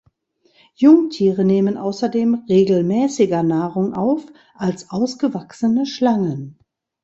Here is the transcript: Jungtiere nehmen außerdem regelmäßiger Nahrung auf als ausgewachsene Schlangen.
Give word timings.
Jungtiere 0.73 1.45
nehmen 1.45 1.77
außerdem 1.77 2.45
regelmäßiger 2.49 3.43
Nahrung 3.43 3.93
auf 3.93 4.25
als 4.55 4.89
ausgewachsene 4.89 5.85
Schlangen. 5.85 6.57